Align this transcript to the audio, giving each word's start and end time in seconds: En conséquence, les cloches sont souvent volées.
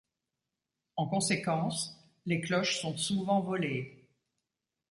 En 0.95 1.05
conséquence, 1.07 1.95
les 2.25 2.41
cloches 2.41 2.79
sont 2.81 2.97
souvent 2.97 3.39
volées. 3.39 4.09